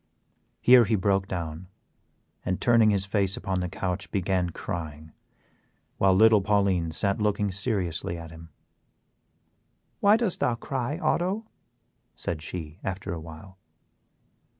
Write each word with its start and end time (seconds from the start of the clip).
Here 0.61 0.85
he 0.85 0.95
broke 0.95 1.27
down 1.27 1.67
and, 2.43 2.59
turning 2.59 2.89
his 2.89 3.05
face 3.05 3.37
upon 3.37 3.59
the 3.59 3.69
couch, 3.69 4.09
began 4.09 4.49
crying, 4.49 5.11
while 5.99 6.15
little 6.15 6.41
Pauline 6.41 6.89
sat 6.89 7.21
looking 7.21 7.51
seriously 7.51 8.17
at 8.17 8.31
him. 8.31 8.49
"Why 9.99 10.17
dost 10.17 10.39
thou 10.39 10.55
cry, 10.55 10.97
Otto?" 10.97 11.45
said 12.15 12.41
she, 12.41 12.79
after 12.83 13.13
a 13.13 13.19
while. 13.21 13.59